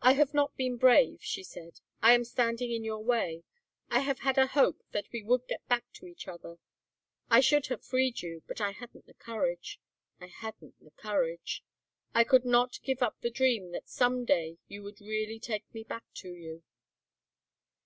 [0.00, 1.80] "I have not been brave," she said.
[2.00, 3.44] "I am standing in your way.
[3.90, 6.56] I have had a hope that we would get back to each other.
[7.28, 9.82] I should have freed you but I hadn't the courage,
[10.18, 11.62] I hadn't the courage.
[12.14, 15.82] I could not give up the dream that some day you would really take me
[15.84, 16.62] back to you."